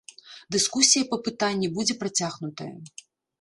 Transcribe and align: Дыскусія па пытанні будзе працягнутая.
Дыскусія 0.53 1.03
па 1.11 1.19
пытанні 1.27 1.69
будзе 1.77 1.97
працягнутая. 2.01 2.73